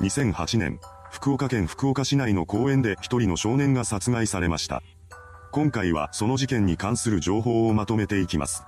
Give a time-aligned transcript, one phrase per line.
[0.00, 0.78] 2008年、
[1.10, 4.82] 福岡県福岡市内の公園で一人の少年が殺害されました。
[5.52, 8.64] 今回はその事件に関する情報をまとめていきます。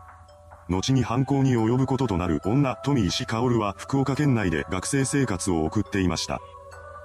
[0.71, 6.41] 後に犯行に及ぶこととなる女、富石薫は福岡県内で学生生活を送っていました。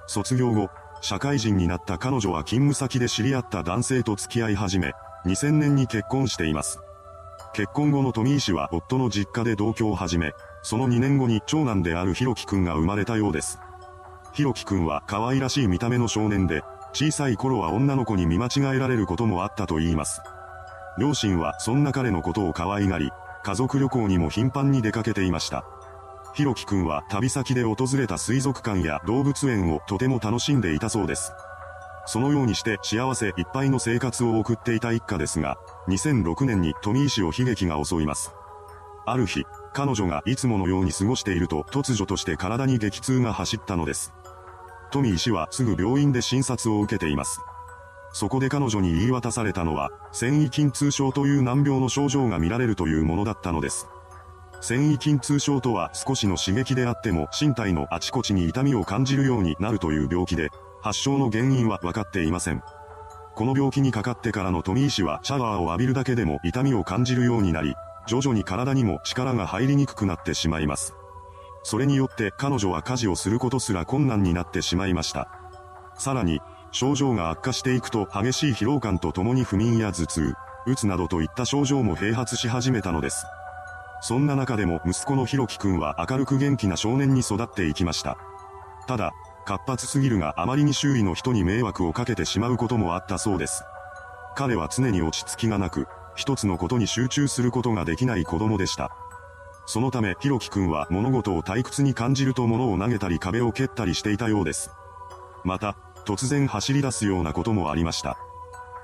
[0.06, 0.70] 卒業後、
[1.02, 4.92] 社会人になった彼女は勤務先で知り合った男性と付き合い始め、
[5.26, 6.78] 2000年に結婚しています。
[7.52, 10.32] 結婚後の富石は夫の実家で同居を始め、
[10.62, 13.58] その2年後に長男であるひろきくんが生まれたようです。
[14.34, 20.20] ひろきくんは可愛らしい見た目の少年で、小さい頃は女の子に見間違えられることもあったと言います。
[20.98, 23.10] 両親はそんな彼のことを可愛がり、
[23.44, 25.64] 家族旅行にも頻繁に出かけていました。
[26.34, 31.32] ひろきくんは旅先で訪れた水族館や動物園をとても楽しんでいたそうです。
[32.06, 38.32] そのようにして幸せいっぱいの生活を送っていた一家ですが、2006年に富石を悲劇が襲います。
[39.06, 44.12] ある日、彼女がいつものように過ごしていると突如として体に激痛が走ったのです。
[44.94, 47.40] 富石はすぐ病院で診察を受けています。
[48.12, 53.88] そこで彼女に言い渡されたのは、繊維筋痛症という難病の症状が見られるというものだったのです。
[54.60, 62.62] 繊維筋痛症とは少しの刺激であっても身体のあちこちに痛みを感じるようになるという病気で、発症の原因は分かっていません。
[63.34, 67.74] この病気にかかってからの富井氏はシャワーを浴びるだけでも痛みを感じるようになり、
[68.06, 70.94] 徐々に体にも力が入りにくくなってしまいます。
[71.64, 75.28] それによって彼女は家事をすることすら困難になってしまいました。
[75.98, 80.34] さらに、症状が悪化していくと激しい疲労感とともに不眠や頭痛、
[80.66, 83.24] うつなどといった症状も併発し始めたのです。
[84.02, 88.18] そんな中でも息子のひろきくんは明るく元気な少年に育っていきました。
[88.86, 89.12] ただ、
[89.46, 93.62] 活発すぎるがあまりに周囲の人に迷惑をかけてしまうこともあったそうです。
[94.36, 98.90] 彼は常に落ち着きがなく、一つのことに集中することができない子供でした。
[99.66, 104.70] そのため、ひろきくんは物事を退屈に感じると物を投げたり壁を蹴ったりしていたようです。
[105.44, 108.18] また、突然走り出すようなこともありました。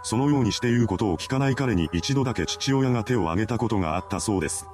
[0.02, 4.66] そのようにして言うことを聞かない彼に一度だけ父親が手を挙げたことがあったそうです。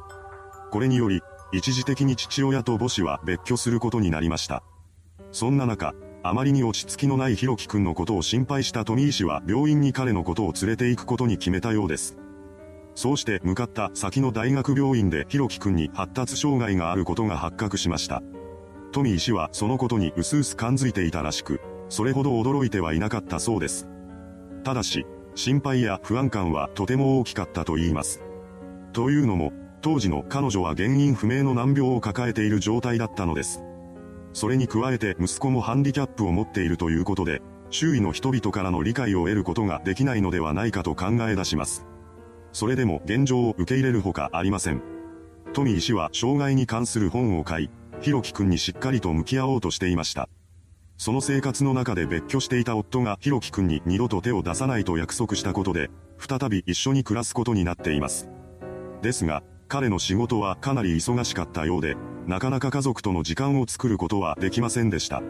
[0.70, 1.22] これにより、
[1.52, 4.62] 一時的に父親と母子は別居することになりました。
[5.32, 12.16] そんな中、あまりに落ち着きのないひろきくんのことを心配した富井氏は病院に彼のことを連れて行くことに決めたようです。
[12.96, 18.22] そうして向かった先の大学病院でひろきくんに発達障害があることが発覚しました。
[18.90, 23.86] 富井氏はそのことに薄々感づいていたらしく、それほど驚いてはいなかったそうです。
[24.64, 25.04] ただし、
[25.34, 28.22] 心配や不安感はとても大きかったと言います。
[28.94, 29.52] というのも、
[29.82, 33.62] 当時の彼女は原因不明の難病を抱えている状態だったのです。
[34.32, 41.84] それに加えて息子もハンディキャップを持っているということで、周囲の人々からの理解を得ることができないのではないかと考え出します。
[42.56, 44.80] それでも現状を受け入れるほかありません。
[45.52, 50.30] 富井氏は障害に関する本を買い、ひろきくんにしっかりと向き合おうとしていました。
[50.96, 58.26] その生活の中で別居していた夫がひろきくんに二度と手を出さないと約束したことで、再び一緒に暮らすことになっています。
[59.02, 61.94] ですが、彼の仕事はかなり忙しかったようで、
[62.26, 65.22] なかなか家族との時間を作ることはできませんでした。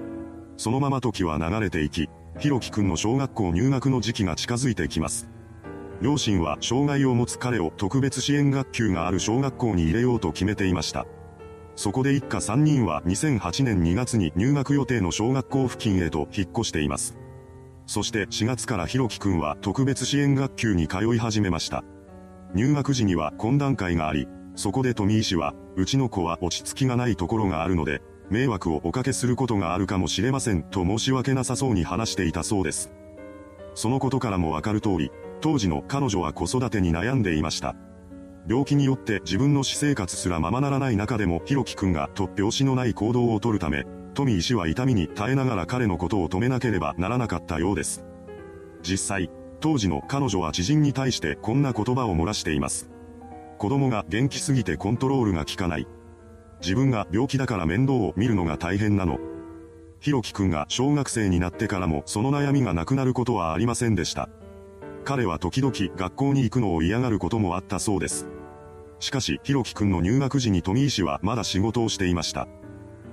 [0.58, 2.08] そのまま時は流れていき、
[2.38, 5.28] ひろきくんの小学校入学の時期が近づいてきます。
[6.02, 11.06] 両親は障害を持つ彼を特別支援学級がある小学校に入れようと決めていました。
[11.74, 17.16] そこで一家3人は2008年2月に入学予定の小学校付近へと引っ越しています。
[17.86, 21.84] そして4月からひろきくんは特別支援学級に通い始めました。
[22.54, 32.90] 入学時には懇談会があり、そこで富井氏は、うちの子は落ち着きがないところがあるので、迷惑をおかけすることがあるかもしれませんと申し訳なさそうに話していたそうです。
[33.74, 37.76] そのことからもわかる通り、当時の彼女は子育てに悩んでいました。
[38.48, 48.04] 病気によって自分の私生活すらままならない中でもひろきくんが突拍子のない行動をとるため、富井氏は痛みに耐えながら彼のことを止めなければならなかったようです。
[48.82, 49.30] 実際、
[49.60, 52.88] 当時の彼女は知人に対してこんな言葉を漏らしています。
[53.58, 55.86] 子供が元気すぎてコントロールが効かない。
[56.60, 59.19] 自分が病気だから面倒を見るのが大変なの。
[59.98, 64.28] ひろきくんが小学生になってからもその悩みがなくなることはありませんでした。
[65.06, 68.26] 彼は時々学校に行くのを嫌がることもあったそうです。
[68.99, 72.49] しかし、ひろきくんの入学時に富井氏はまだ仕事をしていました。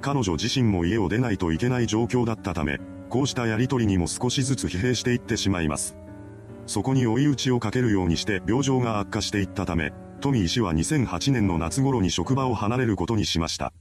[0.01, 2.79] 彼女自身も家を出ないといけない状況だったため、
[3.09, 5.95] こうしたやりとりにも少しずつ疲弊していってしまいます。
[6.65, 13.71] そこに追い打ちをかけるようにして病状が悪化していったため、富井氏は2008年の夏頃に職場を離れることにしました。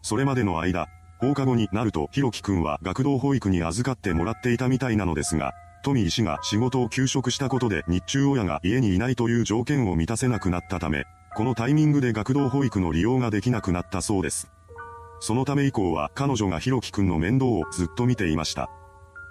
[0.00, 0.86] それまでの間、
[1.20, 5.52] 放課後になるとひろきくんは学童保育に預かってもらっていたみたいなのですが、
[5.86, 11.04] 富井氏が仕事を休職したことで日中親が家にいないという条件を満たせなくなったため、
[11.36, 14.50] このタイミングで学童保育の利用ができなくなったそうです。
[15.20, 18.68] そのため以降は彼女がひろきくんの面倒をずっと見ていました。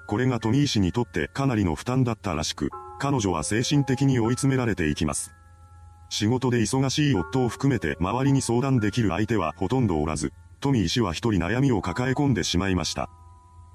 [0.08, 2.70] これが富井氏にとってかなりの負担だったらしく、
[3.00, 5.34] 彼女は精神的に追い詰められていきます。
[6.08, 10.32] 仕事で忙しい夫を含めて周りに相談できる相手はほとんどおらず、
[10.62, 13.10] 富井氏は一人悩みを抱え込んでしまいました。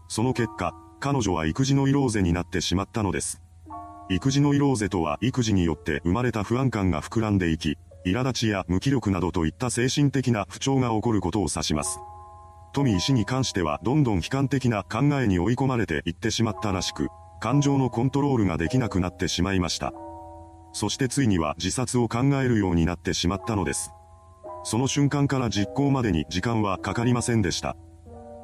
[0.08, 3.40] その結果、彼女は育児のイローゼになってしまったのです。
[4.10, 12.00] 育児のイローゼとは育児によって生まれた不安感が膨らんでいき、苛立ちや無気力などといった精神的な不調が起こることを指します。
[12.72, 17.08] 富医師に関してはどんどん悲観的な考えに追い込まれていってしまったらしく、
[17.40, 19.92] 感情のコントロールができなくなってしまいました。
[20.72, 23.92] そしてついには自殺を考えるようになってしまったのです。
[24.62, 27.76] その瞬間から実行までに時間はかかりませんでした。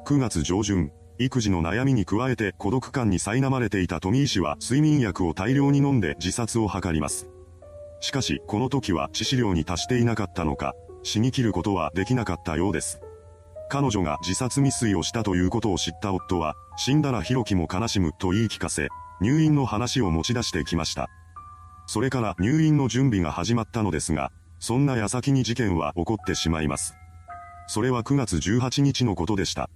[0.05, 7.27] 9月上旬、育児の悩みに加えて孤独感に苛まれていた富井氏は睡眠薬を大量に飲んで自殺を図ります。
[7.99, 10.73] しかし、この時は致死量に達していなかったのか、
[11.03, 13.01] 死に切ることはできなかったようです。
[13.69, 21.09] 彼女が自殺未遂をしたということを知った夫は、死んだらヒロキも悲しむと言い聞かせ、入院の話を持ち出してきました。
[21.87, 26.95] それから入院の準備が始まったのですが、そんな矢先に事件は起こってしまいます。
[27.67, 29.69] それは9月18日のことでした。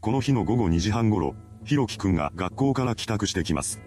[0.00, 3.82] この日の午後2時半頃、ひろきくんが学校から帰宅してきます。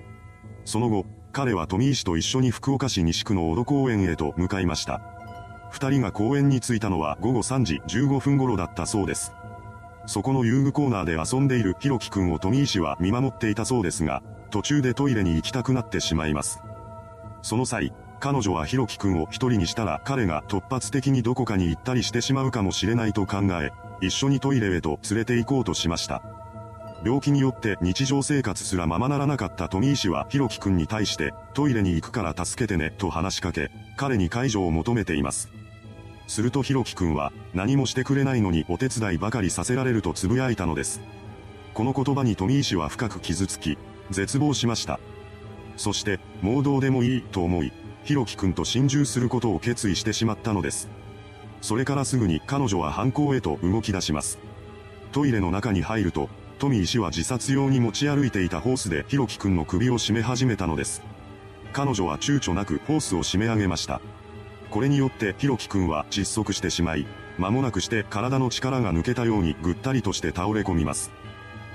[0.63, 5.01] その後、彼は富井氏と一緒に福岡市西区の小戸公園へと向かいました。
[5.71, 9.33] 二人が公園に着いたのは午後3時15分頃だったそうです。
[10.06, 14.21] そこの遊具コーナーで遊んでいるひろきくんを富井氏は見守っていたそうですが、
[14.51, 16.62] 途中でトイレに行きたくなってしまいます。
[17.42, 23.71] その際、彼女はひろきくんを一人にしたら彼が突発的にどこかに行ったりしてしまうかもしれないと考え、
[24.01, 26.22] 一緒にトイレへと連れて行こうとしました。
[27.04, 35.50] 病気によって日常生活すらままならなかった富井氏はひろきくんに対してトイレに行くから助けてねと話しかけ、彼に介助を求めています。
[36.28, 41.01] するとひろきくんは何もしてくれないのにお手伝いばかりさせられると呟いたのです。
[41.74, 43.78] この言葉に富井氏は深く傷つき、
[44.10, 45.00] 絶望しました。
[45.75, 47.74] そして、もうどうでもいいと思い、
[48.04, 50.88] ひろきくんと心中することを決意してしまったのです。
[51.63, 54.38] それからすぐに彼女は犯行へと動き出します。
[55.13, 56.27] トイレの中に入ると、
[56.60, 61.01] 富井氏は自殺用に持ち歩いていたホースでひろきくんの首を絞め始めたのです。
[61.71, 64.01] 彼女は躊躇なくホースを締め上げました。
[64.71, 67.07] これによってひろきくんは窒息してしまい、
[67.38, 71.12] 間もなくして体の力が抜けたようにぐったりとして倒れ込みます。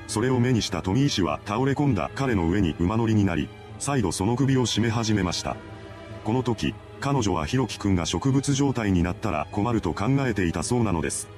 [0.06, 3.49] それを目にした富井氏は倒れ込んだ彼の上に馬乗りになり、
[3.79, 5.56] 再度その首を絞め始めました。
[6.25, 11.28] この時、彼女はひろきくんが植物状態になったら困ると考えていたそうなのです。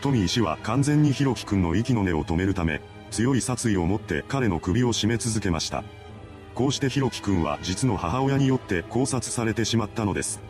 [0.00, 2.80] 富井氏は完全にひろきくんの息の根を止めるため、
[3.10, 5.84] 強い殺意を持って彼の首を絞め続けました。
[6.54, 10.40] こうしてひろきくんは実の母親によって考察されてしまったのです。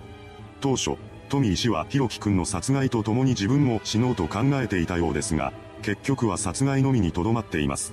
[0.61, 0.97] 当初、
[1.29, 5.53] 富井氏はひろきくんの殺害と共に自分も死のうと考えていたようですが、
[5.83, 7.93] 結局は殺害のみにとどまっています。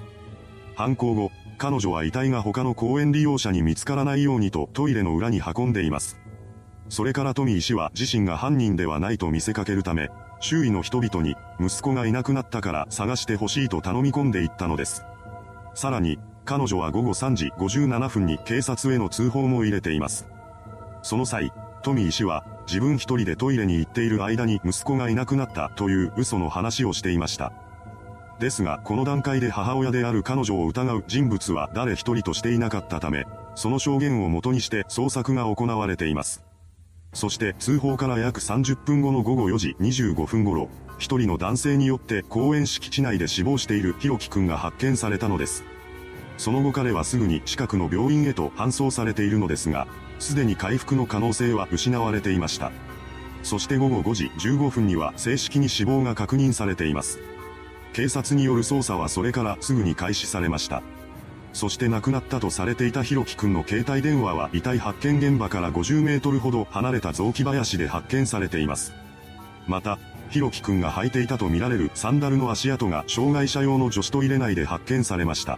[0.75, 6.17] 犯行後、彼女は遺体が他の公園利用者に見つからないようにとトイレの裏に運んでいます。
[6.89, 10.09] それから富井氏は自身が犯人ではないと見せかけるため、
[10.39, 15.03] 周囲の人々に、息子がいなくなったから探してほしいと頼み込んでいったのです。
[15.73, 20.27] さらに、彼女は午後3時57分に警察への通報も入れています。
[21.01, 21.51] その際、
[21.81, 27.51] 富井氏は、自分一人でトイレに行っている間に息子がいなくなったという嘘の話をしていました。
[28.39, 36.43] ですが、この段階で母親である彼女を疑う人物は誰一人としていなかったため、その証言をもとにして捜索が行われています。
[37.15, 40.67] そして通報から約30分後の午後4時25分頃、
[40.98, 45.63] 一人の男性によって公園敷地内で死亡しているひろきくんが発見されたのです。
[46.38, 49.88] その後彼はすぐに近くの病院へと搬送されているのですが、
[50.19, 52.74] すでに回復の可能性は失われていました。
[53.43, 57.19] そして午後5時15分には正式に死亡が確認されています。
[57.93, 60.84] 警察による捜査はそれからすぐに開始されました。
[61.55, 68.93] そして亡くなったとされていたひろきくんの携帯電話は遺体発見現場から50メートルほど離れた雑木林で発見されています。
[69.65, 69.97] また、
[70.29, 75.57] ひろきくんが履いていたとみられるサンダルの足跡が障害者用の女子トイレ内で発見されました。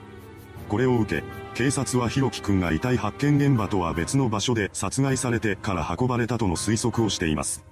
[0.70, 1.24] これを受け、
[1.56, 7.66] 警察はひろきくんが遺体発見現場とは別の場所で殺害されてから運ばれたとの推測をしています。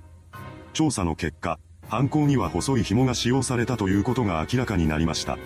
[0.74, 5.38] 調査の結果、犯行には細い紐が使用されたということが明らかになりました。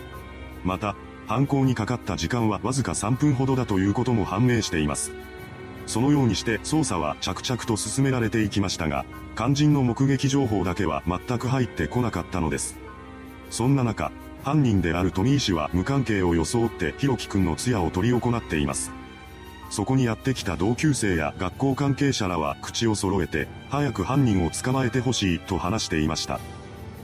[0.63, 0.95] また、
[1.29, 5.11] 犯行にかかった時間はわずか3分ほどだということも判明しています。
[5.85, 9.05] そのようにして捜査は着々と進められていきましたが、
[9.35, 12.79] 肝心の目撃情報だけは全く入ってこなかったのです。
[13.51, 14.11] そんな中、
[14.43, 18.91] 犯人である富井氏は無関係を装ってひろきくんの通夜を執り行っています。
[19.69, 26.39] そこにやってきた同級生や学校関係者らは口を揃えて、早く犯人を捕まえてほしいと話していました。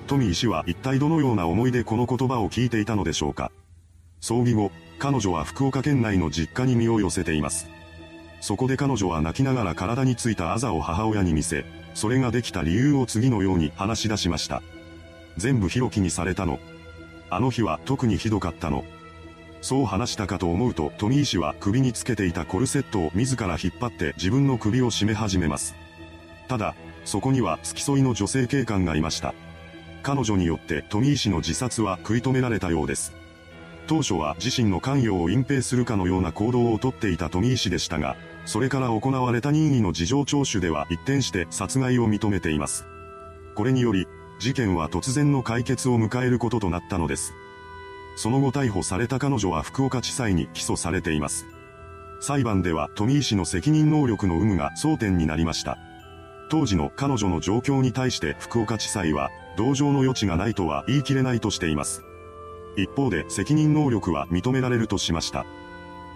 [0.07, 3.51] 富医師は一体どのような思いでこの言葉を聞いていたのでしょうか。
[4.25, 7.69] 葬儀後、彼女は福岡県内の実家に身を寄せています。
[8.41, 11.63] そこで彼女は泣きながら体についたあざを母親に見せ、
[11.93, 14.63] それができた理由を次のように話し出しました。
[15.37, 16.57] 全部ひろきにされたの。
[17.29, 18.83] あの日は特にひどかったの。
[19.61, 25.75] そう話したかと思うと、富井氏は首につけていたコルセットを自ら引っ張って自分の首を絞め始めます。
[26.47, 29.35] ただ、そこには付き添いの女性警官がいました。
[30.01, 33.13] 彼女によって富井氏の自殺は食い止められたようです。
[33.87, 38.15] 当初は自身の関与を隠蔽するかのような行動をとっていた富井氏でしたが、
[38.45, 42.87] それから行われた任意の事情聴取では一転して殺害を認めています。
[43.53, 44.07] これにより、
[44.39, 47.33] 事件は突然の解決を迎えることとなったのです。
[48.15, 51.45] その後逮捕された彼女は福岡地裁に起訴されています。
[52.21, 55.77] 裁判では富井氏の責任能力の有無が争点になりました。
[56.49, 62.04] 当時の彼女の状況に対して福岡地裁は、同情の余地がないとは言い切れないとしています。
[62.77, 65.45] 一方で責任能力は認められるとしました。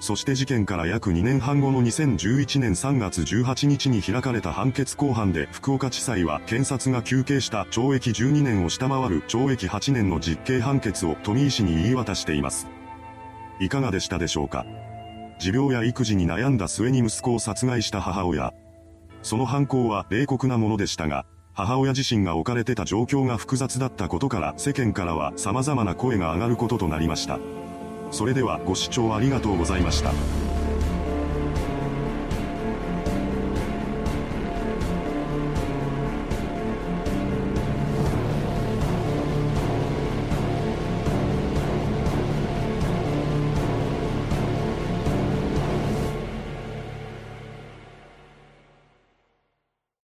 [0.01, 12.67] そして事件から約2年半後の2011年3月18日に開かれた判決公判で福岡地裁は検察が求刑した懲役12年を下回る懲役8年の実刑判決を富井氏に言い渡しています。
[13.59, 14.65] いかがでしたでしょうか？
[15.37, 18.53] 持病や育児に悩んだ末に息子を殺害した母親。
[19.21, 21.25] その犯行は冷酷なものでしたが、
[21.65, 27.37] 母親自身が置かれてた状況が複雑だったことから世間からは様々な声が上がることとなりました。
[28.11, 30.13] それではご視聴ありがとうございました。